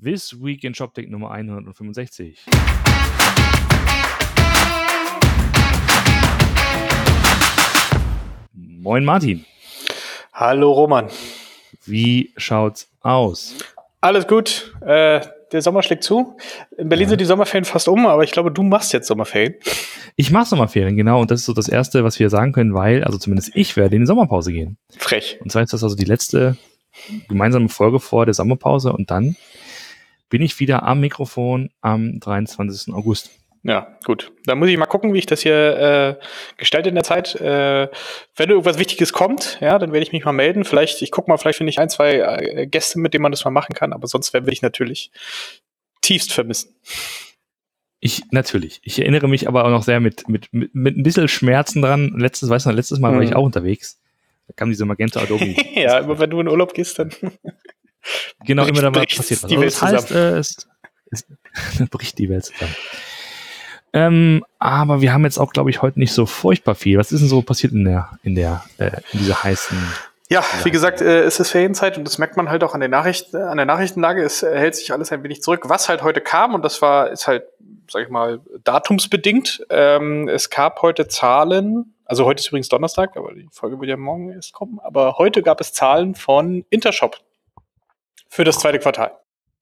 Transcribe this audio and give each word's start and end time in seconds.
This 0.00 0.40
Week 0.40 0.62
in 0.62 0.74
ShopTech 0.74 1.08
Nummer 1.08 1.32
165. 1.32 2.44
Moin 8.52 9.04
Martin. 9.04 9.44
Hallo 10.32 10.70
Roman. 10.70 11.08
Wie 11.84 12.32
schaut's 12.36 12.88
aus? 13.00 13.56
Alles 14.00 14.28
gut. 14.28 14.72
Äh, 14.82 15.20
der 15.50 15.62
Sommer 15.62 15.82
schlägt 15.82 16.04
zu. 16.04 16.36
In 16.76 16.88
Berlin 16.88 17.06
ja. 17.06 17.08
sind 17.08 17.20
die 17.20 17.24
Sommerferien 17.24 17.64
fast 17.64 17.88
um, 17.88 18.06
aber 18.06 18.22
ich 18.22 18.30
glaube, 18.30 18.52
du 18.52 18.62
machst 18.62 18.92
jetzt 18.92 19.08
Sommerferien. 19.08 19.56
Ich 20.14 20.30
mache 20.30 20.46
Sommerferien, 20.46 20.96
genau. 20.96 21.20
Und 21.20 21.32
das 21.32 21.40
ist 21.40 21.46
so 21.46 21.54
das 21.54 21.68
Erste, 21.68 22.04
was 22.04 22.20
wir 22.20 22.30
sagen 22.30 22.52
können, 22.52 22.72
weil, 22.72 23.02
also 23.02 23.18
zumindest 23.18 23.50
ich 23.56 23.76
werde 23.76 23.96
in 23.96 24.02
die 24.02 24.06
Sommerpause 24.06 24.52
gehen. 24.52 24.76
Frech. 24.96 25.40
Und 25.40 25.50
zwar 25.50 25.62
ist 25.62 25.72
das 25.72 25.82
also 25.82 25.96
die 25.96 26.04
letzte 26.04 26.56
gemeinsame 27.26 27.68
Folge 27.68 27.98
vor 27.98 28.26
der 28.26 28.34
Sommerpause 28.34 28.92
und 28.92 29.10
dann 29.10 29.34
bin 30.28 30.42
ich 30.42 30.60
wieder 30.60 30.82
am 30.82 31.00
Mikrofon 31.00 31.70
am 31.80 32.20
23. 32.20 32.94
August. 32.94 33.30
Ja, 33.64 33.98
gut. 34.04 34.32
Dann 34.44 34.58
muss 34.58 34.68
ich 34.68 34.76
mal 34.76 34.86
gucken, 34.86 35.12
wie 35.12 35.18
ich 35.18 35.26
das 35.26 35.42
hier 35.42 36.16
äh, 36.18 36.24
gestalte 36.56 36.88
in 36.88 36.94
der 36.94 37.04
Zeit. 37.04 37.34
Äh, 37.34 37.88
wenn 38.36 38.50
irgendwas 38.50 38.78
Wichtiges 38.78 39.12
kommt, 39.12 39.58
ja, 39.60 39.78
dann 39.78 39.92
werde 39.92 40.04
ich 40.04 40.12
mich 40.12 40.24
mal 40.24 40.32
melden. 40.32 40.64
Vielleicht, 40.64 41.02
ich 41.02 41.10
gucke 41.10 41.30
mal, 41.30 41.38
vielleicht 41.38 41.58
finde 41.58 41.70
ich 41.70 41.78
ein, 41.78 41.90
zwei 41.90 42.18
äh, 42.18 42.66
Gäste, 42.66 42.98
mit 43.00 43.14
denen 43.14 43.22
man 43.22 43.32
das 43.32 43.44
mal 43.44 43.50
machen 43.50 43.74
kann, 43.74 43.92
aber 43.92 44.06
sonst 44.06 44.32
werde 44.32 44.50
ich 44.52 44.62
natürlich 44.62 45.10
tiefst 46.00 46.32
vermissen. 46.32 46.74
Ich, 48.00 48.22
natürlich. 48.30 48.80
Ich 48.84 49.00
erinnere 49.00 49.28
mich 49.28 49.48
aber 49.48 49.64
auch 49.64 49.70
noch 49.70 49.82
sehr 49.82 49.98
mit, 49.98 50.28
mit, 50.28 50.52
mit, 50.52 50.74
mit 50.74 50.96
ein 50.96 51.02
bisschen 51.02 51.26
Schmerzen 51.26 51.82
dran. 51.82 52.14
Letztes, 52.16 52.48
weißt 52.48 52.66
du, 52.66 52.70
letztes 52.70 53.00
Mal 53.00 53.10
mhm. 53.10 53.16
war 53.16 53.22
ich 53.22 53.30
mhm. 53.30 53.36
auch 53.36 53.44
unterwegs. 53.44 54.00
Da 54.46 54.54
kam 54.54 54.70
diese 54.70 54.84
Magenta 54.84 55.20
Adobe. 55.20 55.56
ja, 55.74 55.98
immer 55.98 56.18
wenn 56.18 56.30
du 56.30 56.40
in 56.40 56.48
Urlaub 56.48 56.74
gehst, 56.74 56.98
dann. 56.98 57.10
genau, 58.44 58.64
immer 58.64 58.82
da 58.82 58.90
passiert 58.90 59.42
was. 59.42 59.50
Die 59.50 59.60
Welt 59.60 59.82
also, 59.82 59.96
das 59.96 60.04
heißt, 60.04 60.10
äh, 60.12 60.38
es, 60.38 60.68
es 61.10 61.24
bricht 61.90 62.18
die 62.18 62.28
Welt 62.28 62.46
zusammen. 62.46 62.74
Ähm, 63.92 64.44
aber 64.58 65.00
wir 65.00 65.12
haben 65.12 65.24
jetzt 65.24 65.38
auch, 65.38 65.52
glaube 65.52 65.70
ich, 65.70 65.80
heute 65.80 65.98
nicht 65.98 66.12
so 66.12 66.26
furchtbar 66.26 66.74
viel. 66.74 66.98
Was 66.98 67.10
ist 67.10 67.20
denn 67.20 67.28
so 67.28 67.42
passiert 67.42 67.72
in 67.72 67.84
der, 67.84 68.10
in 68.22 68.34
der, 68.34 68.64
äh, 68.78 68.90
in 69.12 69.20
dieser 69.20 69.42
heißen 69.42 69.78
ja, 70.30 70.44
wie 70.62 70.70
gesagt, 70.70 71.00
äh, 71.00 71.22
es 71.22 71.40
ist 71.40 71.52
Ferienzeit 71.52 71.96
und 71.96 72.04
das 72.04 72.18
merkt 72.18 72.36
man 72.36 72.50
halt 72.50 72.62
auch 72.62 72.74
an 72.74 72.80
der 72.80 72.90
Nachricht, 72.90 73.34
an 73.34 73.56
der 73.56 73.64
Nachrichtenlage. 73.64 74.22
Es 74.22 74.42
hält 74.42 74.76
sich 74.76 74.92
alles 74.92 75.10
ein 75.10 75.22
wenig 75.22 75.40
zurück. 75.40 75.70
Was 75.70 75.88
halt 75.88 76.02
heute 76.02 76.20
kam, 76.20 76.54
und 76.54 76.62
das 76.62 76.82
war, 76.82 77.10
ist 77.10 77.26
halt, 77.26 77.44
sag 77.90 78.02
ich 78.02 78.10
mal, 78.10 78.40
datumsbedingt. 78.62 79.64
Ähm, 79.70 80.28
es 80.28 80.50
gab 80.50 80.82
heute 80.82 81.08
Zahlen, 81.08 81.94
also 82.04 82.26
heute 82.26 82.40
ist 82.40 82.48
übrigens 82.48 82.68
Donnerstag, 82.68 83.16
aber 83.16 83.32
die 83.32 83.48
Folge 83.50 83.80
wird 83.80 83.88
ja 83.88 83.96
morgen 83.96 84.30
erst 84.30 84.52
kommen. 84.52 84.78
Aber 84.80 85.16
heute 85.16 85.42
gab 85.42 85.62
es 85.62 85.72
Zahlen 85.72 86.14
von 86.14 86.66
Intershop 86.68 87.16
für 88.38 88.44
das 88.44 88.60
zweite 88.60 88.78
Quartal. 88.78 89.10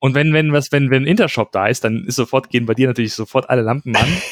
Und 0.00 0.14
wenn, 0.14 0.34
wenn, 0.34 0.52
was, 0.52 0.70
wenn, 0.70 0.90
wenn 0.90 1.06
Intershop 1.06 1.50
da 1.50 1.66
ist, 1.66 1.82
dann 1.82 2.04
ist 2.04 2.16
sofort, 2.16 2.50
gehen 2.50 2.66
bei 2.66 2.74
dir 2.74 2.88
natürlich 2.88 3.14
sofort 3.14 3.48
alle 3.48 3.62
Lampen 3.62 3.96
an. 3.96 4.06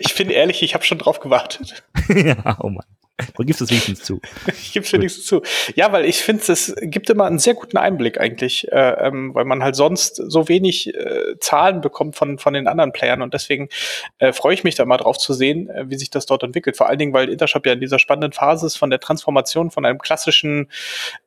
ich 0.00 0.14
bin 0.16 0.30
ehrlich, 0.30 0.62
ich 0.62 0.72
habe 0.72 0.84
schon 0.84 0.98
drauf 0.98 1.18
gewartet. 1.18 1.82
ja, 2.14 2.56
oh 2.60 2.68
Mann. 2.68 2.86
Du 3.36 3.44
gibst 3.44 3.62
es 3.62 3.70
wenigstens 3.70 4.02
zu. 4.02 4.20
ich 4.48 4.72
gebe 4.72 4.84
es 4.84 4.92
wenigstens 4.92 5.26
zu. 5.26 5.42
Ja, 5.76 5.92
weil 5.92 6.04
ich 6.04 6.22
finde, 6.22 6.42
es 6.50 6.74
gibt 6.80 7.08
immer 7.10 7.26
einen 7.26 7.38
sehr 7.38 7.54
guten 7.54 7.76
Einblick 7.76 8.20
eigentlich, 8.20 8.70
äh, 8.72 9.06
ähm, 9.06 9.32
weil 9.34 9.44
man 9.44 9.62
halt 9.62 9.76
sonst 9.76 10.16
so 10.16 10.48
wenig 10.48 10.92
äh, 10.92 11.38
Zahlen 11.38 11.80
bekommt 11.80 12.16
von, 12.16 12.38
von 12.38 12.54
den 12.54 12.66
anderen 12.66 12.90
Playern 12.90 13.22
und 13.22 13.32
deswegen 13.32 13.68
äh, 14.18 14.32
freue 14.32 14.54
ich 14.54 14.64
mich 14.64 14.74
da 14.74 14.84
mal 14.84 14.96
drauf 14.96 15.16
zu 15.16 15.32
sehen, 15.32 15.70
äh, 15.70 15.84
wie 15.88 15.96
sich 15.96 16.10
das 16.10 16.26
dort 16.26 16.42
entwickelt. 16.42 16.76
Vor 16.76 16.88
allen 16.88 16.98
Dingen, 16.98 17.12
weil 17.12 17.28
Intershop 17.28 17.64
ja 17.66 17.74
in 17.74 17.80
dieser 17.80 18.00
spannenden 18.00 18.32
Phase 18.32 18.66
ist 18.66 18.76
von 18.76 18.90
der 18.90 18.98
Transformation 18.98 19.70
von 19.70 19.84
einem 19.84 19.98
klassischen 19.98 20.68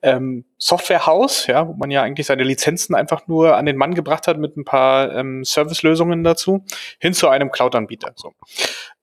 ähm, 0.01 0.43
Softwarehaus, 0.57 1.47
ja, 1.47 1.69
wo 1.69 1.73
man 1.73 1.89
ja 1.89 2.01
eigentlich 2.01 2.27
seine 2.27 2.43
Lizenzen 2.43 2.95
einfach 2.95 3.27
nur 3.27 3.55
an 3.55 3.65
den 3.65 3.77
Mann 3.77 3.93
gebracht 3.93 4.27
hat 4.27 4.37
mit 4.39 4.57
ein 4.57 4.65
paar 4.65 5.15
ähm, 5.15 5.45
Servicelösungen 5.45 6.25
dazu, 6.25 6.65
hin 6.99 7.13
zu 7.13 7.29
einem 7.29 7.49
Cloud-Anbieter. 7.49 8.11
So. 8.15 8.33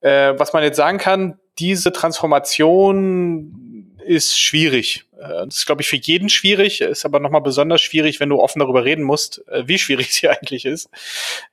Äh, 0.01 0.37
was 0.37 0.53
man 0.53 0.61
jetzt 0.61 0.77
sagen 0.77 0.99
kann, 0.99 1.39
diese 1.59 1.91
Transformation 1.91 3.75
ist 4.05 4.39
schwierig. 4.39 5.05
Äh, 5.17 5.45
das 5.45 5.57
ist, 5.57 5.65
glaube 5.65 5.81
ich, 5.81 5.87
für 5.87 5.97
jeden 5.97 6.29
schwierig, 6.29 6.81
ist 6.81 7.05
aber 7.05 7.19
nochmal 7.19 7.41
besonders 7.41 7.81
schwierig, 7.81 8.19
wenn 8.19 8.29
du 8.29 8.39
offen 8.39 8.59
darüber 8.59 8.85
reden 8.85 9.03
musst, 9.03 9.45
äh, 9.49 9.67
wie 9.67 9.77
schwierig 9.77 10.13
sie 10.13 10.29
eigentlich 10.29 10.65
ist. 10.65 10.89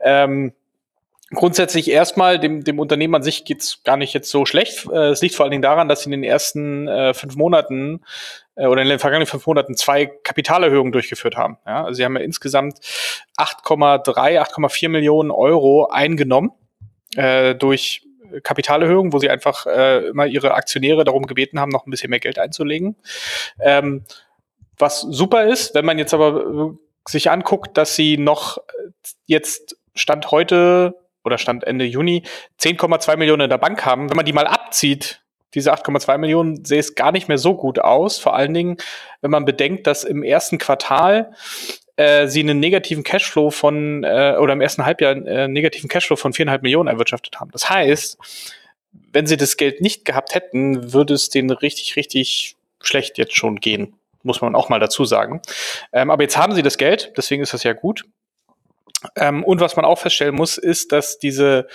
Ähm, 0.00 0.52
grundsätzlich 1.30 1.90
erstmal, 1.90 2.38
dem, 2.38 2.62
dem 2.62 2.78
Unternehmen 2.78 3.14
an 3.14 3.22
sich 3.22 3.44
geht's 3.44 3.82
gar 3.84 3.96
nicht 3.96 4.12
jetzt 4.12 4.30
so 4.30 4.44
schlecht. 4.44 4.86
Äh, 4.92 5.10
es 5.10 5.22
liegt 5.22 5.34
vor 5.34 5.44
allen 5.44 5.50
Dingen 5.50 5.62
daran, 5.62 5.88
dass 5.88 6.02
sie 6.02 6.06
in 6.06 6.12
den 6.12 6.24
ersten 6.24 6.88
äh, 6.88 7.14
fünf 7.14 7.36
Monaten 7.36 8.02
oder 8.54 8.82
in 8.82 8.88
den 8.88 8.98
vergangenen 8.98 9.26
fünf 9.26 9.46
Monaten 9.46 9.76
zwei 9.76 10.04
Kapitalerhöhungen 10.04 10.92
durchgeführt 10.92 11.38
haben. 11.38 11.56
Ja, 11.66 11.86
also 11.86 11.96
sie 11.96 12.04
haben 12.04 12.16
ja 12.16 12.22
insgesamt 12.22 12.80
8,3, 13.38 14.38
8,4 14.38 14.90
Millionen 14.90 15.30
Euro 15.30 15.86
eingenommen 15.86 16.52
äh, 17.16 17.54
durch 17.54 18.02
Kapitalerhöhung, 18.42 19.12
wo 19.12 19.18
sie 19.18 19.30
einfach 19.30 19.66
äh, 19.66 20.06
immer 20.06 20.26
ihre 20.26 20.54
Aktionäre 20.54 21.04
darum 21.04 21.26
gebeten 21.26 21.60
haben, 21.60 21.70
noch 21.70 21.86
ein 21.86 21.90
bisschen 21.90 22.10
mehr 22.10 22.20
Geld 22.20 22.38
einzulegen. 22.38 22.96
Ähm, 23.60 24.04
was 24.78 25.00
super 25.02 25.44
ist, 25.44 25.74
wenn 25.74 25.84
man 25.84 25.98
jetzt 25.98 26.14
aber 26.14 26.74
sich 27.08 27.30
anguckt, 27.30 27.76
dass 27.76 27.96
sie 27.96 28.16
noch 28.16 28.58
jetzt 29.26 29.76
Stand 29.94 30.30
heute 30.30 30.94
oder 31.24 31.38
Stand 31.38 31.64
Ende 31.64 31.84
Juni 31.84 32.22
10,2 32.60 33.16
Millionen 33.16 33.42
in 33.42 33.50
der 33.50 33.58
Bank 33.58 33.84
haben. 33.84 34.08
Wenn 34.10 34.16
man 34.16 34.26
die 34.26 34.32
mal 34.32 34.46
abzieht, 34.46 35.22
diese 35.54 35.72
8,2 35.72 36.18
Millionen, 36.18 36.64
sehe 36.64 36.80
es 36.80 36.94
gar 36.94 37.12
nicht 37.12 37.28
mehr 37.28 37.38
so 37.38 37.54
gut 37.54 37.78
aus. 37.78 38.18
Vor 38.18 38.34
allen 38.34 38.54
Dingen, 38.54 38.76
wenn 39.20 39.30
man 39.30 39.44
bedenkt, 39.44 39.86
dass 39.86 40.04
im 40.04 40.22
ersten 40.22 40.58
Quartal 40.58 41.32
äh, 41.96 42.26
sie 42.26 42.40
einen 42.40 42.60
negativen 42.60 43.04
Cashflow 43.04 43.50
von, 43.50 44.04
äh, 44.04 44.36
oder 44.38 44.54
im 44.54 44.60
ersten 44.60 44.84
Halbjahr 44.84 45.14
äh, 45.26 45.48
negativen 45.48 45.88
Cashflow 45.88 46.16
von 46.16 46.32
viereinhalb 46.32 46.62
Millionen 46.62 46.88
erwirtschaftet 46.88 47.38
haben. 47.40 47.50
Das 47.50 47.68
heißt, 47.68 48.18
wenn 49.12 49.26
sie 49.26 49.36
das 49.36 49.56
Geld 49.56 49.80
nicht 49.80 50.04
gehabt 50.04 50.34
hätten, 50.34 50.92
würde 50.92 51.14
es 51.14 51.28
denen 51.28 51.50
richtig, 51.50 51.96
richtig 51.96 52.56
schlecht 52.80 53.18
jetzt 53.18 53.36
schon 53.36 53.56
gehen. 53.56 53.94
Muss 54.22 54.40
man 54.40 54.54
auch 54.54 54.68
mal 54.68 54.78
dazu 54.78 55.04
sagen. 55.04 55.42
Ähm, 55.92 56.10
aber 56.10 56.22
jetzt 56.22 56.36
haben 56.36 56.54
sie 56.54 56.62
das 56.62 56.78
Geld, 56.78 57.12
deswegen 57.16 57.42
ist 57.42 57.54
das 57.54 57.64
ja 57.64 57.72
gut. 57.72 58.04
Ähm, 59.16 59.42
und 59.42 59.60
was 59.60 59.74
man 59.76 59.84
auch 59.84 59.98
feststellen 59.98 60.34
muss, 60.34 60.58
ist, 60.58 60.92
dass 60.92 61.18
diese, 61.18 61.66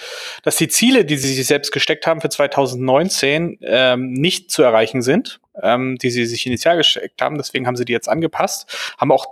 dass 0.44 0.56
die 0.56 0.70
Ziele, 0.70 1.04
die 1.04 1.18
sie 1.18 1.34
sich 1.34 1.46
selbst 1.46 1.72
gesteckt 1.72 2.08
haben 2.08 2.22
für 2.22 2.30
2019, 2.30 3.60
ähm, 3.62 4.14
nicht 4.14 4.50
zu 4.50 4.64
erreichen 4.64 5.02
sind, 5.02 5.42
ähm, 5.62 5.98
die 5.98 6.10
sie 6.10 6.26
sich 6.26 6.46
initial 6.46 6.78
gesteckt 6.78 7.22
haben. 7.22 7.38
Deswegen 7.38 7.68
haben 7.68 7.76
sie 7.76 7.86
die 7.86 7.94
jetzt 7.94 8.08
angepasst, 8.08 8.96
haben 8.98 9.12
auch 9.12 9.26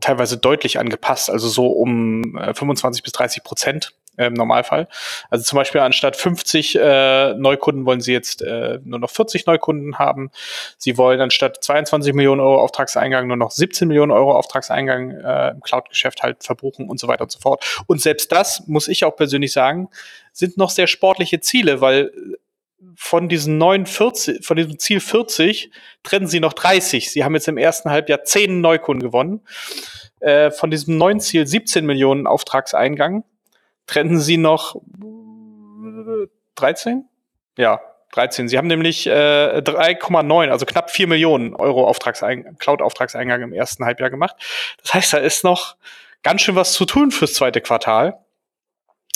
teilweise 0.00 0.38
deutlich 0.38 0.78
angepasst, 0.78 1.30
also 1.30 1.48
so 1.48 1.66
um 1.66 2.36
äh, 2.36 2.54
25 2.54 3.02
bis 3.02 3.12
30 3.12 3.44
Prozent 3.44 3.92
äh, 4.16 4.26
im 4.26 4.34
Normalfall. 4.34 4.88
Also 5.30 5.44
zum 5.44 5.56
Beispiel 5.56 5.80
anstatt 5.80 6.16
50 6.16 6.76
äh, 6.76 7.34
Neukunden 7.34 7.86
wollen 7.86 8.00
sie 8.00 8.12
jetzt 8.12 8.42
äh, 8.42 8.78
nur 8.84 8.98
noch 8.98 9.10
40 9.10 9.46
Neukunden 9.46 9.98
haben. 9.98 10.30
Sie 10.78 10.96
wollen 10.98 11.20
anstatt 11.20 11.62
22 11.62 12.14
Millionen 12.14 12.40
Euro 12.40 12.60
Auftragseingang 12.60 13.26
nur 13.26 13.36
noch 13.36 13.50
17 13.50 13.88
Millionen 13.88 14.12
Euro 14.12 14.32
Auftragseingang 14.32 15.10
äh, 15.10 15.50
im 15.50 15.60
Cloud-Geschäft 15.60 16.22
halt 16.22 16.44
verbuchen 16.44 16.88
und 16.88 16.98
so 16.98 17.08
weiter 17.08 17.22
und 17.24 17.32
so 17.32 17.38
fort. 17.38 17.64
Und 17.86 18.00
selbst 18.00 18.32
das, 18.32 18.66
muss 18.66 18.88
ich 18.88 19.04
auch 19.04 19.16
persönlich 19.16 19.52
sagen, 19.52 19.88
sind 20.32 20.56
noch 20.56 20.70
sehr 20.70 20.86
sportliche 20.86 21.40
Ziele, 21.40 21.80
weil 21.80 22.12
von 22.94 23.28
diesen 23.28 23.58
49, 23.58 24.44
von 24.44 24.56
diesem 24.56 24.78
Ziel 24.78 25.00
40 25.00 25.70
trennen 26.02 26.26
sie 26.26 26.40
noch 26.40 26.52
30. 26.52 27.10
Sie 27.10 27.24
haben 27.24 27.34
jetzt 27.34 27.48
im 27.48 27.58
ersten 27.58 27.90
Halbjahr 27.90 28.24
10 28.24 28.60
Neukunden 28.60 29.08
gewonnen. 29.08 29.40
Äh, 30.20 30.50
von 30.50 30.70
diesem 30.70 30.96
neuen 30.96 31.20
Ziel 31.20 31.46
17 31.46 31.84
Millionen 31.84 32.26
Auftragseingang 32.26 33.24
trennen 33.86 34.18
sie 34.18 34.38
noch 34.38 34.76
13? 36.56 37.04
Ja, 37.56 37.80
13. 38.12 38.48
Sie 38.48 38.56
haben 38.56 38.66
nämlich 38.66 39.06
äh, 39.06 39.10
3,9, 39.58 40.48
also 40.48 40.64
knapp 40.66 40.90
4 40.90 41.06
Millionen 41.06 41.54
Euro 41.54 41.86
Auftragseing 41.86 42.56
Cloud-Auftragseingang 42.58 43.42
im 43.42 43.52
ersten 43.52 43.84
Halbjahr 43.84 44.10
gemacht. 44.10 44.36
Das 44.82 44.94
heißt, 44.94 45.12
da 45.12 45.18
ist 45.18 45.44
noch 45.44 45.76
ganz 46.22 46.42
schön 46.42 46.56
was 46.56 46.72
zu 46.72 46.86
tun 46.86 47.10
fürs 47.10 47.34
zweite 47.34 47.60
Quartal. 47.60 48.18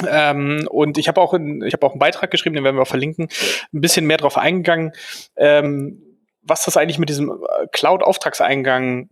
Ähm, 0.09 0.67
und 0.71 0.99
ich 0.99 1.09
habe 1.09 1.21
auch, 1.21 1.35
in, 1.35 1.63
ich 1.63 1.73
hab 1.73 1.83
auch 1.85 1.93
einen 1.93 1.99
Beitrag 1.99 2.31
geschrieben, 2.31 2.55
den 2.55 2.65
werden 2.65 2.77
wir 2.77 2.83
auch 2.83 2.89
verlinken, 2.89 3.29
ein 3.73 3.81
bisschen 3.81 4.07
mehr 4.07 4.17
drauf 4.17 4.39
eingegangen, 4.39 4.93
ähm, 5.37 6.03
was 6.43 6.65
das 6.65 6.77
eigentlich 6.77 6.99
mit 6.99 7.09
diesem 7.09 7.31
äh, 7.31 7.67
Cloud-Auftragseingang, 7.73 9.11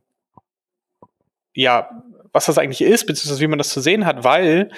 ja, 1.54 1.90
was 2.32 2.46
das 2.46 2.58
eigentlich 2.58 2.82
ist, 2.82 3.06
beziehungsweise 3.06 3.40
wie 3.40 3.46
man 3.46 3.58
das 3.58 3.70
zu 3.70 3.80
sehen 3.80 4.06
hat, 4.06 4.24
weil 4.24 4.70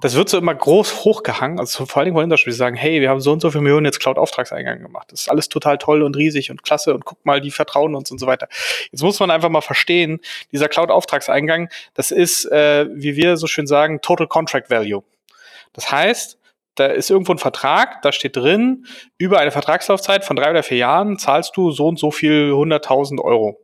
das 0.00 0.14
wird 0.14 0.28
so 0.28 0.38
immer 0.38 0.54
groß 0.54 1.04
hochgehangen, 1.04 1.58
also 1.58 1.86
vor 1.86 1.98
allen 1.98 2.06
Dingen 2.06 2.16
wollen 2.16 2.30
das 2.30 2.40
Spiel 2.40 2.52
sagen, 2.52 2.76
hey, 2.76 3.00
wir 3.00 3.10
haben 3.10 3.20
so 3.20 3.32
und 3.32 3.40
so 3.40 3.50
viele 3.50 3.62
Millionen 3.62 3.86
jetzt 3.86 4.00
Cloud-Auftragseingang 4.00 4.82
gemacht. 4.82 5.12
Das 5.12 5.22
ist 5.22 5.28
alles 5.28 5.48
total 5.48 5.78
toll 5.78 6.02
und 6.02 6.16
riesig 6.16 6.50
und 6.50 6.62
klasse 6.62 6.94
und 6.94 7.04
guck 7.04 7.24
mal, 7.24 7.40
die 7.40 7.50
vertrauen 7.50 7.94
uns 7.94 8.10
und 8.10 8.18
so 8.18 8.26
weiter. 8.26 8.48
Jetzt 8.90 9.02
muss 9.02 9.20
man 9.20 9.30
einfach 9.30 9.48
mal 9.48 9.60
verstehen, 9.60 10.20
dieser 10.52 10.68
Cloud-Auftragseingang, 10.68 11.68
das 11.94 12.10
ist, 12.10 12.46
äh, 12.46 12.86
wie 12.92 13.16
wir 13.16 13.36
so 13.36 13.46
schön 13.46 13.66
sagen, 13.66 14.00
Total 14.00 14.26
Contract 14.26 14.70
Value. 14.70 15.04
Das 15.74 15.92
heißt, 15.92 16.38
da 16.76 16.86
ist 16.86 17.10
irgendwo 17.10 17.32
ein 17.32 17.38
Vertrag, 17.38 18.02
da 18.02 18.10
steht 18.10 18.36
drin, 18.36 18.86
über 19.18 19.38
eine 19.38 19.50
Vertragslaufzeit 19.50 20.24
von 20.24 20.36
drei 20.36 20.50
oder 20.50 20.62
vier 20.62 20.78
Jahren 20.78 21.18
zahlst 21.18 21.56
du 21.56 21.70
so 21.70 21.86
und 21.86 21.98
so 21.98 22.10
viel 22.10 22.52
100.000 22.52 23.20
Euro. 23.20 23.60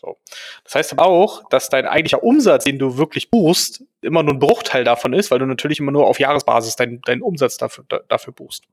So. 0.00 0.16
Das 0.64 0.74
heißt 0.74 0.92
aber 0.92 1.06
auch, 1.06 1.48
dass 1.50 1.68
dein 1.68 1.86
eigentlicher 1.86 2.22
Umsatz, 2.22 2.64
den 2.64 2.78
du 2.78 2.96
wirklich 2.96 3.30
buchst, 3.30 3.84
immer 4.00 4.22
nur 4.22 4.34
ein 4.34 4.38
Bruchteil 4.38 4.82
davon 4.84 5.12
ist, 5.12 5.30
weil 5.30 5.38
du 5.38 5.46
natürlich 5.46 5.78
immer 5.78 5.92
nur 5.92 6.06
auf 6.06 6.18
Jahresbasis 6.18 6.76
deinen 6.76 7.02
dein 7.02 7.20
Umsatz 7.20 7.58
dafür, 7.58 7.84
da, 7.88 8.00
dafür 8.08 8.32
buchst. 8.32 8.64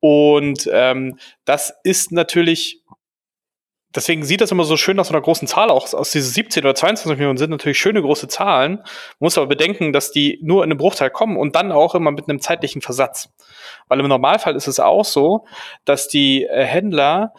Und 0.00 0.68
ähm, 0.72 1.18
das 1.44 1.74
ist 1.84 2.10
natürlich 2.12 2.79
deswegen 3.94 4.24
sieht 4.24 4.40
das 4.40 4.50
immer 4.50 4.64
so 4.64 4.76
schön 4.76 4.98
aus 4.98 5.08
so 5.08 5.14
einer 5.14 5.22
großen 5.22 5.48
Zahl 5.48 5.70
auch 5.70 5.92
aus 5.92 6.10
diese 6.10 6.28
17 6.28 6.64
oder 6.64 6.74
22 6.74 7.18
Millionen 7.18 7.38
sind 7.38 7.50
natürlich 7.50 7.78
schöne 7.78 8.02
große 8.02 8.28
Zahlen. 8.28 8.76
Man 8.76 8.86
muss 9.18 9.38
aber 9.38 9.46
bedenken, 9.46 9.92
dass 9.92 10.12
die 10.12 10.38
nur 10.42 10.62
in 10.64 10.70
einem 10.70 10.78
Bruchteil 10.78 11.10
kommen 11.10 11.36
und 11.36 11.56
dann 11.56 11.72
auch 11.72 11.94
immer 11.94 12.10
mit 12.10 12.28
einem 12.28 12.40
zeitlichen 12.40 12.82
Versatz. 12.82 13.30
Weil 13.88 14.00
im 14.00 14.08
Normalfall 14.08 14.56
ist 14.56 14.68
es 14.68 14.80
auch 14.80 15.04
so, 15.04 15.44
dass 15.84 16.08
die 16.08 16.44
äh, 16.44 16.64
Händler 16.64 17.34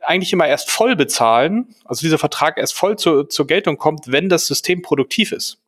eigentlich 0.00 0.32
immer 0.32 0.46
erst 0.46 0.70
voll 0.70 0.96
bezahlen, 0.96 1.74
also 1.84 2.00
dieser 2.00 2.18
Vertrag 2.18 2.56
erst 2.56 2.74
voll 2.74 2.96
zu, 2.96 3.24
zur 3.24 3.46
Geltung 3.46 3.76
kommt, 3.76 4.10
wenn 4.10 4.28
das 4.28 4.46
System 4.46 4.80
produktiv 4.80 5.32
ist. 5.32 5.60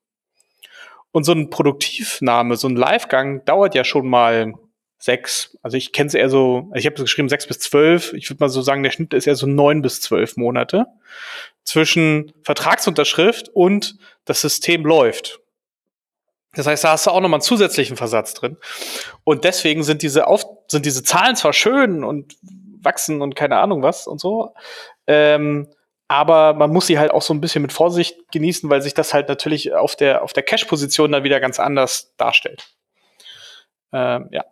Und 1.13 1.25
so 1.25 1.33
ein 1.33 1.51
Produktivnahme, 1.51 2.57
so 2.57 2.69
ein 2.69 2.77
Livegang 2.77 3.45
dauert 3.45 3.75
ja 3.75 3.83
schon 3.83 4.09
mal 4.09 4.55
sechs, 5.01 5.57
also 5.63 5.77
ich 5.77 5.93
kenne 5.93 6.09
es 6.09 6.15
eher 6.15 6.29
so, 6.29 6.71
ich 6.75 6.87
habe 6.87 6.97
geschrieben 6.97 7.29
sechs 7.29 7.47
bis 7.47 7.59
zwölf, 7.59 8.13
ich 8.13 8.29
würde 8.31 8.45
mal 8.45 8.49
so 8.49 8.61
sagen, 8.61 8.83
der 8.83 8.91
Schnitt 8.91 9.15
ist 9.15 9.27
eher 9.27 9.35
so 9.35 9.47
neun 9.47 9.83
bis 9.83 10.01
zwölf 10.01 10.37
Monate 10.37 10.87
zwischen 11.65 12.33
Vertragsunterschrift 12.43 13.49
und 13.49 13.97
das 14.27 14.43
System 14.43 14.85
läuft. 14.85 15.41
Das 16.53 16.67
heißt, 16.67 16.85
da 16.85 16.93
hast 16.93 17.07
du 17.07 17.11
auch 17.11 17.21
nochmal 17.21 17.39
einen 17.39 17.45
zusätzlichen 17.45 17.97
Versatz 17.97 18.35
drin. 18.35 18.57
Und 19.25 19.45
deswegen 19.45 19.85
sind 19.85 20.03
diese, 20.03 20.27
Auf 20.27 20.45
sind 20.69 20.85
diese 20.85 21.03
Zahlen 21.03 21.37
zwar 21.37 21.53
schön 21.53 22.05
und 22.05 22.37
wachsen 22.83 23.23
und 23.23 23.37
keine 23.37 23.59
Ahnung 23.59 23.83
was 23.83 24.07
und 24.07 24.21
so. 24.21 24.53
Ähm, 25.07 25.69
aber 26.09 26.55
man 26.55 26.71
muss 26.71 26.89
sie 26.89 26.99
halt 26.99 27.13
auch 27.13 27.23
so 27.23 27.33
ein 27.33 27.41
bisschen 27.41 27.63
mit 27.63 27.73
Vorsicht 27.73 28.33
genießen, 28.33 28.69
weil 28.69 28.83
sich 28.83 28.95
das 28.95 29.15
halt 29.15 29.29
natürlich 29.29 29.73
auf 29.73 29.95
der, 29.95 30.23
auf 30.23 30.33
der 30.33 30.43
Cash-Position 30.43 31.13
dann 31.13 31.25
wieder 31.25 31.39
ganz 31.39 31.61
anders 31.61 32.15
darstellt. 32.17 32.75
Ähm, 33.93 34.29
ja, 34.33 34.45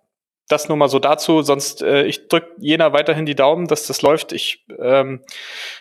das 0.49 0.69
nur 0.69 0.77
mal 0.77 0.89
so 0.89 0.99
dazu. 0.99 1.43
Sonst, 1.43 1.83
äh, 1.83 2.05
ich 2.05 2.29
drücke 2.29 2.49
jener 2.59 2.93
weiterhin 2.93 3.27
die 3.27 3.35
Daumen, 3.35 3.67
dass 3.67 3.87
das 3.87 4.03
läuft. 4.03 4.33
Ich, 4.33 4.65
ähm, 4.79 5.23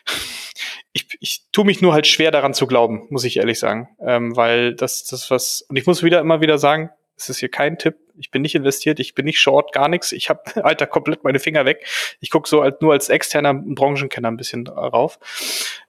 ich, 0.94 1.08
ich 1.20 1.46
tue 1.52 1.66
mich 1.66 1.82
nur 1.82 1.94
halt 1.94 2.08
schwer 2.08 2.32
daran 2.32 2.54
zu 2.54 2.68
glauben, 2.68 3.08
muss 3.10 3.24
ich 3.24 3.38
ehrlich 3.38 3.60
sagen. 3.60 3.90
Ähm, 4.00 4.36
weil 4.36 4.76
das, 4.76 5.06
das 5.06 5.32
was, 5.32 5.62
und 5.70 5.78
ich 5.78 5.86
muss 5.86 6.04
wieder 6.04 6.20
immer 6.20 6.42
wieder 6.42 6.58
sagen, 6.58 6.90
es 7.18 7.30
ist 7.30 7.40
hier 7.40 7.50
kein 7.50 7.78
Tipp. 7.78 7.96
Ich 8.16 8.30
bin 8.32 8.44
nicht 8.44 8.56
investiert, 8.56 9.00
ich 9.00 9.16
bin 9.16 9.26
nicht 9.26 9.40
short, 9.40 9.74
gar 9.74 9.90
nichts. 9.90 10.12
Ich 10.12 10.30
habe, 10.30 10.42
Alter, 10.64 10.86
komplett 10.86 11.24
meine 11.24 11.40
Finger 11.40 11.66
weg. 11.66 11.86
Ich 12.20 12.30
gucke 12.30 12.48
so 12.48 12.62
als, 12.62 12.80
nur 12.82 12.94
als 12.94 13.10
externer 13.10 13.54
Branchenkenner 13.54 14.30
ein 14.30 14.38
bisschen 14.38 14.66
drauf. 14.66 15.20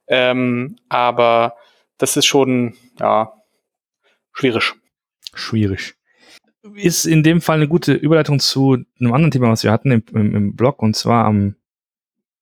Ähm, 0.07 0.77
aber 0.89 1.55
das 1.97 2.17
ist 2.17 2.25
schon, 2.25 2.75
ja, 2.99 3.33
schwierig. 4.33 4.73
Schwierig. 5.33 5.98
Ist 6.75 7.05
in 7.05 7.23
dem 7.23 7.41
Fall 7.41 7.57
eine 7.57 7.67
gute 7.67 7.93
Überleitung 7.93 8.39
zu 8.39 8.73
einem 8.99 9.13
anderen 9.13 9.31
Thema, 9.31 9.49
was 9.49 9.63
wir 9.63 9.71
hatten 9.71 9.91
im, 9.91 10.03
im, 10.13 10.35
im 10.35 10.55
Blog, 10.55 10.81
und 10.81 10.95
zwar 10.95 11.25
am 11.25 11.55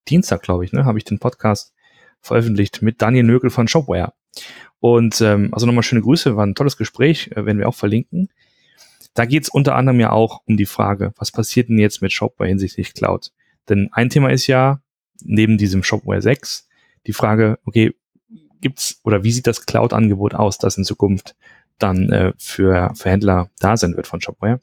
Dienstag, 0.08 0.42
glaube 0.42 0.66
ich, 0.66 0.74
ne, 0.74 0.86
habe 0.86 0.98
ich 0.98 1.04
den 1.04 1.20
Podcast 1.20 1.74
veröffentlicht 2.22 2.82
mit 2.82 3.02
Daniel 3.02 3.24
Nögel 3.24 3.50
von 3.50 3.68
Shopware. 3.68 4.14
Und 4.80 5.22
ähm, 5.22 5.50
also 5.54 5.66
nochmal 5.66 5.84
schöne 5.84 6.02
Grüße, 6.02 6.36
war 6.36 6.46
ein 6.46 6.56
tolles 6.56 6.78
Gespräch, 6.78 7.32
äh, 7.32 7.46
werden 7.46 7.60
wir 7.60 7.68
auch 7.68 7.76
verlinken. 7.76 8.30
Da 9.14 9.26
geht 9.26 9.44
es 9.44 9.50
unter 9.50 9.76
anderem 9.76 10.00
ja 10.00 10.12
auch 10.12 10.42
um 10.46 10.58
die 10.58 10.66
Frage, 10.66 11.14
was 11.18 11.32
passiert 11.32 11.70
denn 11.70 11.80
jetzt 11.80 12.02
mit 12.02 12.12
Shopware 12.12 12.48
hinsichtlich 12.48 12.94
Cloud? 12.94 13.32
Denn 13.70 13.90
ein 13.92 14.10
Thema 14.10 14.30
ist 14.32 14.48
ja, 14.48 14.82
neben 15.24 15.58
diesem 15.58 15.84
Shopware 15.84 16.22
6, 16.22 16.68
die 17.08 17.14
Frage, 17.14 17.60
okay, 17.66 17.96
gibt's 18.62 19.00
oder 19.04 19.24
wie 19.24 19.32
sieht 19.32 19.48
das 19.48 19.66
Cloud-Angebot 19.66 20.36
aus, 20.36 20.58
das 20.58 20.78
in 20.78 20.84
Zukunft 20.84 21.36
dann 21.80 22.10
äh, 22.12 22.34
für, 22.38 22.92
für 22.96 23.10
Händler 23.10 23.50
da 23.60 23.78
sein 23.78 23.96
wird 23.96 24.08
von 24.08 24.22
Shopware? 24.22 24.62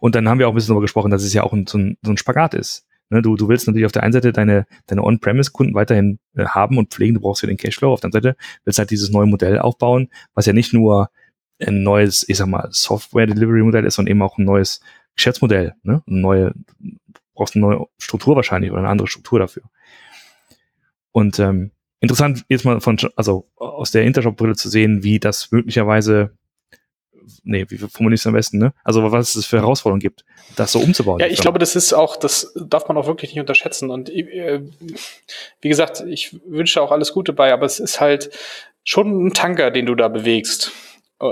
Und 0.00 0.14
dann 0.14 0.28
haben 0.28 0.38
wir 0.38 0.48
auch 0.48 0.52
ein 0.52 0.54
bisschen 0.54 0.68
darüber 0.68 0.82
gesprochen, 0.82 1.10
dass 1.10 1.22
es 1.22 1.32
ja 1.32 1.42
auch 1.42 1.52
ein, 1.52 1.66
so, 1.66 1.78
ein, 1.78 1.98
so 2.02 2.12
ein 2.12 2.16
Spagat 2.16 2.54
ist. 2.54 2.86
Ne, 3.10 3.22
du, 3.22 3.36
du 3.36 3.48
willst 3.48 3.66
natürlich 3.66 3.86
auf 3.86 3.92
der 3.92 4.02
einen 4.02 4.12
Seite 4.12 4.32
deine, 4.32 4.66
deine 4.86 5.02
On-Premise-Kunden 5.02 5.74
weiterhin 5.74 6.18
äh, 6.36 6.44
haben 6.44 6.76
und 6.76 6.92
pflegen, 6.92 7.14
du 7.14 7.20
brauchst 7.20 7.42
ja 7.42 7.46
den 7.48 7.56
Cashflow. 7.56 7.92
Auf 7.92 8.00
der 8.00 8.08
anderen 8.08 8.34
Seite 8.34 8.36
willst 8.64 8.78
halt 8.78 8.90
dieses 8.90 9.10
neue 9.10 9.26
Modell 9.26 9.58
aufbauen, 9.58 10.10
was 10.34 10.46
ja 10.46 10.52
nicht 10.52 10.74
nur 10.74 11.10
ein 11.58 11.82
neues, 11.82 12.28
ich 12.28 12.36
sag 12.36 12.48
mal, 12.48 12.68
Software-Delivery-Modell 12.70 13.84
ist 13.86 13.98
und 13.98 14.08
eben 14.08 14.22
auch 14.22 14.36
ein 14.38 14.44
neues 14.44 14.80
Geschäftsmodell, 15.16 15.74
ne? 15.82 16.02
Eine 16.06 16.20
neue, 16.20 16.54
brauchst 17.34 17.56
eine 17.56 17.66
neue 17.66 17.86
Struktur 17.98 18.36
wahrscheinlich 18.36 18.70
oder 18.70 18.80
eine 18.80 18.88
andere 18.88 19.08
Struktur 19.08 19.38
dafür. 19.38 19.64
Und 21.10 21.38
ähm, 21.40 21.72
interessant 22.00 22.44
jetzt 22.48 22.64
mal 22.64 22.80
von, 22.80 22.98
also 23.16 23.46
aus 23.56 23.90
der 23.90 24.04
Intershop-Brille 24.04 24.54
zu 24.54 24.68
sehen, 24.68 25.02
wie 25.02 25.18
das 25.18 25.50
möglicherweise, 25.50 26.30
nee, 27.42 27.66
wie 27.68 27.78
formuliere 27.78 28.14
ich 28.14 28.20
es 28.20 28.26
am 28.26 28.34
besten, 28.34 28.58
ne? 28.58 28.72
Also 28.84 29.10
was 29.10 29.34
es 29.34 29.46
für 29.46 29.58
Herausforderungen 29.58 30.00
gibt, 30.00 30.24
das 30.56 30.72
so 30.72 30.80
umzubauen. 30.80 31.20
Ja, 31.20 31.26
ich 31.26 31.40
glaube, 31.40 31.58
das 31.58 31.76
ist 31.76 31.92
auch, 31.92 32.16
das 32.16 32.52
darf 32.54 32.88
man 32.88 32.96
auch 32.96 33.06
wirklich 33.06 33.32
nicht 33.32 33.40
unterschätzen. 33.40 33.90
Und 33.90 34.10
äh, 34.10 34.62
wie 35.60 35.68
gesagt, 35.68 36.04
ich 36.06 36.36
wünsche 36.46 36.80
auch 36.82 36.92
alles 36.92 37.12
Gute 37.12 37.32
bei, 37.32 37.52
aber 37.52 37.66
es 37.66 37.80
ist 37.80 38.00
halt 38.00 38.30
schon 38.84 39.26
ein 39.26 39.34
Tanker, 39.34 39.70
den 39.70 39.86
du 39.86 39.94
da 39.94 40.08
bewegst 40.08 40.72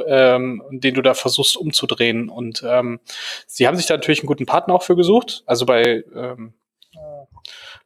ähm, 0.06 0.62
den 0.70 0.94
du 0.94 1.02
da 1.02 1.14
versuchst 1.14 1.56
umzudrehen. 1.56 2.28
Und 2.28 2.64
ähm, 2.66 3.00
sie 3.46 3.66
haben 3.66 3.76
sich 3.76 3.86
da 3.86 3.94
natürlich 3.94 4.20
einen 4.20 4.26
guten 4.26 4.46
Partner 4.46 4.74
auch 4.74 4.82
für 4.82 4.96
gesucht. 4.96 5.42
Also 5.46 5.66
bei, 5.66 6.04
ähm, 6.14 6.54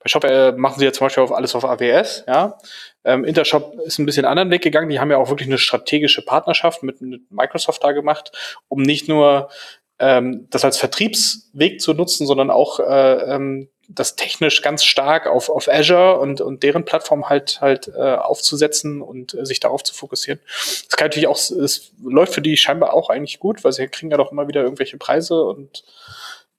bei 0.02 0.08
Shop 0.08 0.24
äh, 0.24 0.52
machen 0.52 0.78
sie 0.78 0.86
ja 0.86 0.92
zum 0.92 1.06
Beispiel 1.06 1.22
auf 1.22 1.32
alles 1.32 1.54
auf 1.54 1.64
AWS, 1.64 2.24
ja. 2.26 2.58
Ähm, 3.04 3.24
Intershop 3.24 3.74
ist 3.84 3.98
ein 3.98 4.06
bisschen 4.06 4.24
anderen 4.24 4.50
Weg 4.50 4.62
gegangen. 4.62 4.88
Die 4.88 5.00
haben 5.00 5.10
ja 5.10 5.16
auch 5.16 5.30
wirklich 5.30 5.48
eine 5.48 5.58
strategische 5.58 6.22
Partnerschaft 6.22 6.82
mit, 6.82 7.00
mit 7.00 7.30
Microsoft 7.30 7.82
da 7.84 7.92
gemacht, 7.92 8.32
um 8.68 8.82
nicht 8.82 9.08
nur 9.08 9.50
ähm, 9.98 10.46
das 10.50 10.64
als 10.64 10.78
Vertriebsweg 10.78 11.80
zu 11.80 11.94
nutzen, 11.94 12.26
sondern 12.26 12.50
auch 12.50 12.80
äh, 12.80 13.34
ähm, 13.34 13.68
das 13.88 14.16
technisch 14.16 14.62
ganz 14.62 14.84
stark 14.84 15.26
auf, 15.26 15.48
auf 15.48 15.68
Azure 15.68 16.18
und, 16.18 16.40
und 16.40 16.62
deren 16.62 16.84
Plattform 16.84 17.28
halt 17.28 17.60
halt 17.60 17.88
äh, 17.88 18.14
aufzusetzen 18.14 19.02
und 19.02 19.34
äh, 19.34 19.44
sich 19.44 19.60
darauf 19.60 19.82
zu 19.82 19.94
fokussieren. 19.94 20.40
Das 20.88 20.96
kann 20.96 21.06
natürlich 21.06 21.26
auch, 21.26 21.36
es 21.36 21.92
läuft 22.02 22.34
für 22.34 22.42
die 22.42 22.56
scheinbar 22.56 22.94
auch 22.94 23.10
eigentlich 23.10 23.40
gut, 23.40 23.64
weil 23.64 23.72
sie 23.72 23.88
kriegen 23.88 24.10
ja 24.10 24.16
doch 24.16 24.32
immer 24.32 24.48
wieder 24.48 24.62
irgendwelche 24.62 24.96
Preise 24.96 25.42
und 25.42 25.84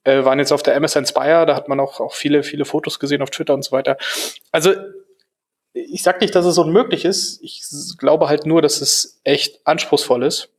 äh, 0.04 0.24
waren 0.24 0.38
jetzt 0.38 0.52
auf 0.52 0.62
der 0.62 0.74
MS 0.74 0.96
Inspire, 0.96 1.46
da 1.46 1.54
hat 1.54 1.68
man 1.68 1.80
auch, 1.80 2.00
auch 2.00 2.14
viele, 2.14 2.42
viele 2.42 2.64
Fotos 2.64 2.98
gesehen 2.98 3.22
auf 3.22 3.30
Twitter 3.30 3.54
und 3.54 3.62
so 3.62 3.72
weiter. 3.72 3.96
Also 4.50 4.74
ich 5.72 6.02
sag 6.02 6.20
nicht, 6.20 6.34
dass 6.34 6.44
es 6.44 6.58
unmöglich 6.58 7.04
ist. 7.04 7.40
Ich 7.42 7.62
glaube 7.98 8.28
halt 8.28 8.46
nur, 8.46 8.60
dass 8.60 8.80
es 8.80 9.20
echt 9.24 9.66
anspruchsvoll 9.66 10.24
ist. 10.24 10.50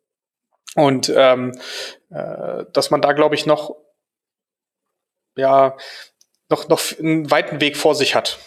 Und 0.75 1.11
ähm, 1.15 1.59
äh, 2.09 2.65
dass 2.73 2.89
man 2.89 3.01
da, 3.01 3.11
glaube 3.13 3.35
ich, 3.35 3.45
noch 3.45 3.75
ja, 5.35 5.77
noch, 6.49 6.67
noch 6.67 6.81
einen 6.99 7.29
weiten 7.31 7.61
Weg 7.61 7.77
vor 7.77 7.95
sich 7.95 8.15
hat. 8.15 8.39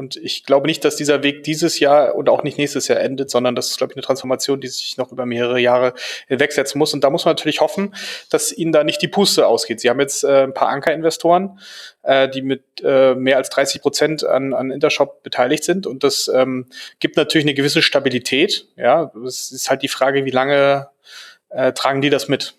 Und 0.00 0.16
ich 0.16 0.44
glaube 0.46 0.66
nicht, 0.66 0.82
dass 0.86 0.96
dieser 0.96 1.22
Weg 1.22 1.42
dieses 1.42 1.78
Jahr 1.78 2.14
und 2.14 2.30
auch 2.30 2.42
nicht 2.42 2.56
nächstes 2.56 2.88
Jahr 2.88 3.00
endet, 3.00 3.28
sondern 3.28 3.54
das 3.54 3.68
ist, 3.68 3.76
glaube 3.76 3.92
ich, 3.92 3.98
eine 3.98 4.02
Transformation, 4.02 4.58
die 4.58 4.68
sich 4.68 4.96
noch 4.96 5.12
über 5.12 5.26
mehrere 5.26 5.60
Jahre 5.60 5.92
hinwegsetzen 6.26 6.78
muss. 6.78 6.94
Und 6.94 7.04
da 7.04 7.10
muss 7.10 7.26
man 7.26 7.32
natürlich 7.32 7.60
hoffen, 7.60 7.94
dass 8.30 8.50
ihnen 8.50 8.72
da 8.72 8.82
nicht 8.82 9.02
die 9.02 9.08
Puste 9.08 9.46
ausgeht. 9.46 9.78
Sie 9.78 9.90
haben 9.90 10.00
jetzt 10.00 10.24
äh, 10.24 10.44
ein 10.44 10.54
paar 10.54 10.68
Anker-Investoren, 10.68 11.58
äh, 12.02 12.30
die 12.30 12.40
mit 12.40 12.62
äh, 12.82 13.14
mehr 13.14 13.36
als 13.36 13.50
30 13.50 13.82
Prozent 13.82 14.24
an, 14.24 14.54
an 14.54 14.70
Intershop 14.70 15.22
beteiligt 15.22 15.64
sind. 15.64 15.86
Und 15.86 16.02
das 16.02 16.28
ähm, 16.34 16.64
gibt 16.98 17.18
natürlich 17.18 17.44
eine 17.44 17.52
gewisse 17.52 17.82
Stabilität. 17.82 18.68
Ja, 18.76 19.12
es 19.26 19.52
ist 19.52 19.68
halt 19.68 19.82
die 19.82 19.88
Frage, 19.88 20.24
wie 20.24 20.30
lange 20.30 20.88
äh, 21.50 21.74
tragen 21.74 22.00
die 22.00 22.08
das 22.08 22.26
mit? 22.26 22.54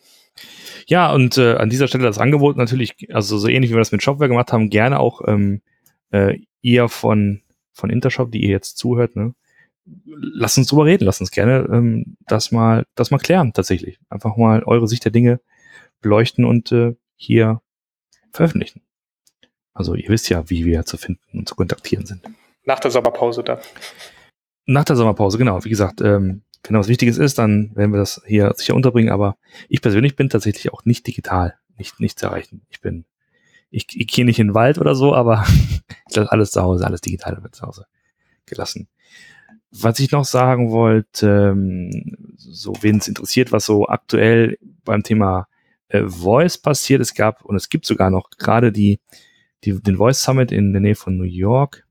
Ja, 0.86 1.12
und 1.12 1.40
äh, 1.40 1.56
an 1.56 1.72
dieser 1.72 1.88
Stelle 1.88 2.04
das 2.04 2.20
Angebot 2.20 2.56
natürlich, 2.56 2.94
also 3.12 3.40
so 3.40 3.48
ähnlich 3.48 3.72
wie 3.72 3.76
wir 3.76 3.82
das 3.82 3.92
mit 3.92 4.04
Shopware 4.04 4.30
gemacht 4.30 4.54
haben, 4.54 4.70
gerne 4.70 5.00
auch 5.00 5.22
ähm, 5.28 5.64
äh, 6.12 6.38
ihr 6.62 6.90
von, 6.90 7.42
von 7.72 7.90
Intershop, 7.90 8.32
die 8.32 8.44
ihr 8.44 8.50
jetzt 8.50 8.78
zuhört, 8.78 9.16
ne? 9.16 9.34
Lasst 10.06 10.58
uns 10.58 10.68
drüber 10.68 10.86
reden, 10.86 11.06
lasst 11.06 11.22
uns 11.22 11.32
gerne 11.32 11.68
ähm, 11.72 12.16
das 12.28 12.52
mal, 12.52 12.86
das 12.96 13.10
mal 13.10 13.18
klären 13.18 13.52
tatsächlich. 13.52 14.00
Einfach 14.10 14.38
mal 14.38 14.64
eure 14.64 14.88
Sicht 14.88 15.04
der 15.04 15.12
Dinge 15.12 15.42
beleuchten 16.02 16.46
und 16.46 16.72
äh, 16.72 16.96
hier 17.16 17.62
veröffentlichen. 18.32 18.82
Also 19.74 19.96
ihr 19.96 20.10
wisst 20.10 20.30
ja, 20.30 20.50
wie 20.50 20.66
wir 20.66 20.86
zu 20.86 20.98
finden 20.98 21.40
und 21.40 21.50
zu 21.50 21.56
kontaktieren 21.56 22.06
sind. 22.06 22.24
Nach 22.64 22.80
der 22.80 22.92
Sommerpause 22.92 23.44
dann. 23.44 23.60
Nach 24.66 24.84
der 24.84 24.96
Sommerpause, 24.96 25.38
genau. 25.38 25.64
Wie 25.64 25.70
gesagt, 25.70 26.02
ähm, 26.02 26.44
wenn 26.64 26.78
was 26.78 26.88
Wichtiges 26.88 27.18
ist, 27.18 27.38
dann 27.40 27.76
werden 27.76 27.92
wir 27.92 28.00
das 28.00 28.22
hier 28.26 28.54
sicher 28.56 28.76
unterbringen. 28.76 29.12
Aber 29.12 29.38
ich 29.68 29.82
persönlich 29.82 30.16
bin 30.16 30.30
tatsächlich 30.30 30.72
auch 30.72 30.86
nicht 30.86 31.08
digital, 31.08 31.56
nicht, 31.78 32.00
nicht 32.00 32.20
zu 32.20 32.28
erreichen. 32.28 32.66
Ich 32.70 32.82
bin, 32.82 33.06
ich, 33.72 33.88
ich 33.94 34.08
gehe 34.08 34.26
nicht 34.26 34.40
in 34.40 34.50
den 34.50 34.54
Wald 34.54 34.78
oder 34.78 34.94
so, 34.94 35.16
aber 35.16 35.46
ich 36.10 36.16
lasse 36.16 36.32
alles 36.32 36.52
zu 36.52 36.62
Hause, 36.62 36.86
alles 36.86 37.02
digital 37.02 37.42
wird 37.42 37.56
zu 37.56 37.64
Hause 37.66 37.86
gelassen. 38.46 38.88
Was 39.72 40.00
ich 40.00 40.12
noch 40.12 40.26
sagen 40.26 40.72
wollte, 40.72 41.54
ähm, 41.54 42.36
so 42.36 42.74
wen 42.82 42.98
es 42.98 43.08
interessiert, 43.08 43.52
was 43.52 43.66
so 43.66 43.88
aktuell 43.88 44.58
beim 44.84 45.02
Thema 45.02 45.48
äh, 45.88 46.04
Voice 46.04 46.58
passiert, 46.58 47.02
es 47.02 47.14
gab 47.14 47.44
und 47.46 47.56
es 47.56 47.70
gibt 47.70 47.86
sogar 47.86 48.10
noch 48.10 48.30
gerade 48.32 48.74
die, 48.74 49.00
die 49.64 49.82
den 49.82 49.98
Voice 49.98 50.22
Summit 50.22 50.52
in 50.52 50.74
der 50.74 50.82
Nähe 50.82 50.96
von 50.96 51.18
New 51.18 51.24
York 51.24 51.88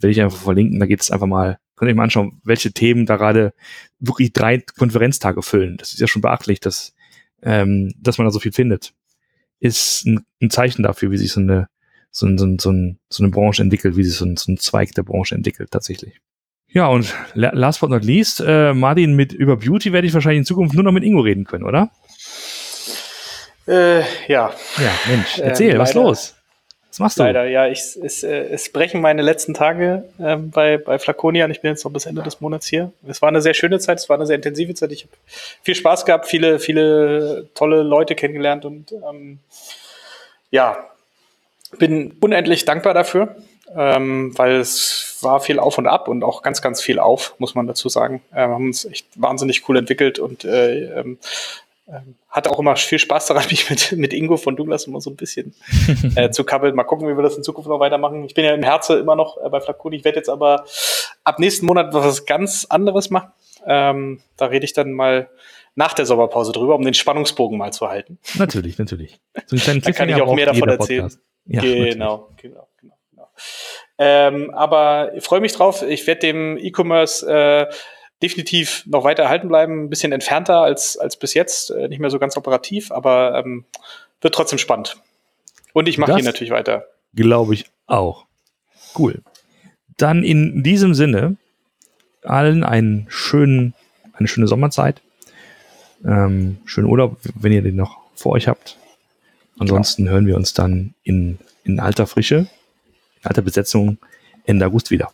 werde 0.00 0.12
ich 0.12 0.20
einfach 0.20 0.38
verlinken. 0.38 0.80
Da 0.80 0.86
geht 0.86 1.00
es 1.00 1.10
einfach 1.10 1.26
mal, 1.26 1.58
könnt 1.76 1.88
ihr 1.88 1.92
euch 1.92 1.96
mal 1.96 2.04
anschauen, 2.04 2.40
welche 2.44 2.72
Themen 2.72 3.06
da 3.06 3.16
gerade 3.16 3.52
wirklich 3.98 4.32
drei 4.32 4.58
Konferenztage 4.58 5.42
füllen. 5.42 5.76
Das 5.76 5.92
ist 5.92 6.00
ja 6.00 6.06
schon 6.06 6.22
beachtlich, 6.22 6.60
dass, 6.60 6.94
ähm, 7.42 7.92
dass 7.98 8.18
man 8.18 8.26
da 8.26 8.30
so 8.30 8.40
viel 8.40 8.52
findet. 8.52 8.94
Ist 9.64 10.04
ein, 10.04 10.26
ein 10.42 10.50
Zeichen 10.50 10.82
dafür, 10.82 11.10
wie 11.10 11.16
sich 11.16 11.32
so 11.32 11.40
eine, 11.40 11.68
so, 12.10 12.26
ein, 12.26 12.36
so, 12.36 12.44
ein, 12.44 12.58
so, 12.58 12.70
ein, 12.70 12.98
so 13.08 13.22
eine 13.22 13.30
Branche 13.30 13.62
entwickelt, 13.62 13.96
wie 13.96 14.04
sich 14.04 14.14
so 14.14 14.26
ein, 14.26 14.36
so 14.36 14.52
ein 14.52 14.58
Zweig 14.58 14.92
der 14.92 15.04
Branche 15.04 15.34
entwickelt, 15.34 15.70
tatsächlich. 15.70 16.20
Ja, 16.68 16.88
und 16.88 17.14
last 17.32 17.80
but 17.80 17.88
not 17.88 18.04
least, 18.04 18.42
äh, 18.46 18.74
Martin, 18.74 19.14
mit 19.14 19.32
über 19.32 19.56
Beauty 19.56 19.92
werde 19.92 20.06
ich 20.06 20.12
wahrscheinlich 20.12 20.40
in 20.40 20.44
Zukunft 20.44 20.74
nur 20.74 20.84
noch 20.84 20.92
mit 20.92 21.04
Ingo 21.04 21.20
reden 21.20 21.44
können, 21.44 21.64
oder? 21.64 21.90
Äh, 23.66 24.00
ja. 24.28 24.52
Ja, 24.76 24.92
Mensch, 25.08 25.38
erzähl, 25.38 25.74
ähm, 25.74 25.78
was 25.78 25.90
ist 25.90 25.94
los? 25.94 26.34
Was 26.94 27.00
machst 27.00 27.18
du? 27.18 27.24
Leider, 27.24 27.46
ja, 27.46 27.66
ich, 27.66 27.80
es, 28.04 28.22
äh, 28.22 28.44
es 28.50 28.70
brechen 28.70 29.00
meine 29.00 29.20
letzten 29.20 29.52
Tage 29.52 30.04
ähm, 30.20 30.52
bei, 30.52 30.78
bei 30.78 31.00
Flaconia 31.00 31.48
ich 31.48 31.60
bin 31.60 31.72
jetzt 31.72 31.84
noch 31.84 31.90
bis 31.90 32.06
Ende 32.06 32.22
des 32.22 32.40
Monats 32.40 32.68
hier. 32.68 32.92
Es 33.08 33.20
war 33.20 33.30
eine 33.30 33.42
sehr 33.42 33.54
schöne 33.54 33.80
Zeit, 33.80 33.98
es 33.98 34.08
war 34.08 34.16
eine 34.16 34.26
sehr 34.26 34.36
intensive 34.36 34.74
Zeit. 34.74 34.92
Ich 34.92 35.02
habe 35.02 35.12
viel 35.62 35.74
Spaß 35.74 36.04
gehabt, 36.04 36.26
viele, 36.26 36.60
viele 36.60 37.48
tolle 37.54 37.82
Leute 37.82 38.14
kennengelernt 38.14 38.64
und 38.64 38.92
ähm, 38.92 39.40
ja, 40.52 40.76
bin 41.78 42.16
unendlich 42.20 42.64
dankbar 42.64 42.94
dafür 42.94 43.34
ähm, 43.74 44.36
weil 44.36 44.56
es 44.56 45.18
war 45.22 45.40
viel 45.40 45.58
auf 45.58 45.78
und 45.78 45.86
ab 45.86 46.08
und 46.08 46.22
auch 46.22 46.42
ganz, 46.42 46.62
ganz 46.62 46.80
viel 46.80 46.98
auf, 46.98 47.34
muss 47.38 47.54
man 47.54 47.66
dazu 47.66 47.88
sagen. 47.88 48.22
Wir 48.30 48.42
haben 48.42 48.66
uns 48.66 48.84
echt 48.84 49.06
wahnsinnig 49.16 49.68
cool 49.68 49.78
entwickelt 49.78 50.18
und 50.18 50.44
äh, 50.44 51.04
ähm, 51.86 52.14
hatte 52.28 52.50
auch 52.50 52.58
immer 52.58 52.76
viel 52.76 52.98
Spaß 52.98 53.26
daran, 53.26 53.44
mich 53.50 53.68
mit, 53.68 53.92
mit 53.92 54.12
Ingo 54.12 54.36
von 54.36 54.56
Douglas 54.56 54.86
immer 54.86 55.00
so 55.00 55.10
ein 55.10 55.16
bisschen 55.16 55.54
äh, 56.16 56.30
zu 56.30 56.44
kabbeln. 56.44 56.74
Mal 56.74 56.84
gucken, 56.84 57.08
wie 57.08 57.16
wir 57.16 57.22
das 57.22 57.36
in 57.36 57.42
Zukunft 57.42 57.68
noch 57.68 57.80
weitermachen. 57.80 58.24
Ich 58.24 58.34
bin 58.34 58.44
ja 58.44 58.54
im 58.54 58.62
Herzen 58.62 58.98
immer 58.98 59.16
noch 59.16 59.36
äh, 59.42 59.48
bei 59.48 59.60
Flaconi. 59.60 59.96
Ich 59.96 60.04
werde 60.04 60.18
jetzt 60.18 60.28
aber 60.28 60.64
ab 61.24 61.38
nächsten 61.38 61.66
Monat 61.66 61.92
was 61.92 62.26
ganz 62.26 62.66
anderes 62.68 63.10
machen. 63.10 63.32
Ähm, 63.66 64.20
da 64.36 64.46
rede 64.46 64.64
ich 64.64 64.72
dann 64.72 64.92
mal 64.92 65.28
nach 65.74 65.94
der 65.94 66.06
Sommerpause 66.06 66.52
drüber, 66.52 66.74
um 66.74 66.84
den 66.84 66.94
Spannungsbogen 66.94 67.58
mal 67.58 67.72
zu 67.72 67.88
halten. 67.88 68.18
Natürlich, 68.34 68.78
natürlich. 68.78 69.18
So 69.46 69.56
da 69.80 69.92
kann 69.92 70.08
ich 70.08 70.20
auch 70.20 70.34
mehr 70.34 70.46
davon 70.46 70.68
erzählen. 70.68 71.12
Ja, 71.46 71.60
genau, 71.60 72.30
genau, 72.40 72.68
genau. 72.80 73.28
Ähm, 73.98 74.50
aber 74.54 75.12
ich 75.14 75.24
freue 75.24 75.40
mich 75.40 75.52
drauf. 75.52 75.82
Ich 75.82 76.06
werde 76.06 76.20
dem 76.20 76.56
E-Commerce 76.58 77.26
äh, 77.28 77.66
definitiv 78.22 78.84
noch 78.86 79.04
weiter 79.04 79.24
erhalten 79.24 79.48
bleiben. 79.48 79.84
Ein 79.84 79.90
bisschen 79.90 80.12
entfernter 80.12 80.60
als, 80.60 80.96
als 80.96 81.16
bis 81.16 81.34
jetzt. 81.34 81.70
Äh, 81.70 81.88
nicht 81.88 82.00
mehr 82.00 82.10
so 82.10 82.18
ganz 82.18 82.36
operativ, 82.36 82.90
aber 82.90 83.38
ähm, 83.38 83.64
wird 84.20 84.34
trotzdem 84.34 84.58
spannend. 84.58 84.96
Und 85.72 85.88
ich 85.88 85.98
mache 85.98 86.14
hier 86.14 86.24
natürlich 86.24 86.52
weiter. 86.52 86.86
Glaube 87.14 87.54
ich 87.54 87.66
auch. 87.86 88.26
Cool. 88.98 89.22
Dann 89.96 90.22
in 90.22 90.62
diesem 90.62 90.94
Sinne 90.94 91.36
allen 92.22 92.64
einen 92.64 93.06
schönen, 93.08 93.74
eine 94.14 94.28
schöne 94.28 94.46
Sommerzeit. 94.46 95.00
Ähm, 96.04 96.58
schönen 96.64 96.88
Urlaub, 96.88 97.18
wenn 97.34 97.52
ihr 97.52 97.62
den 97.62 97.76
noch 97.76 97.98
vor 98.14 98.32
euch 98.32 98.48
habt. 98.48 98.76
Ansonsten 99.58 100.04
genau. 100.04 100.14
hören 100.14 100.26
wir 100.26 100.36
uns 100.36 100.54
dann 100.54 100.94
in, 101.02 101.38
in 101.64 101.80
alter 101.80 102.06
Frische 102.06 102.48
alter 103.24 103.42
Besetzung 103.42 103.98
Ende 104.44 104.66
August 104.66 104.90
wieder. 104.90 105.10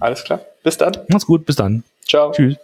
Alles 0.00 0.24
klar. 0.24 0.40
Bis 0.62 0.78
dann. 0.78 0.96
Mach's 1.08 1.26
gut. 1.26 1.46
Bis 1.46 1.56
dann. 1.56 1.82
Ciao. 2.06 2.32
Tschüss. 2.32 2.56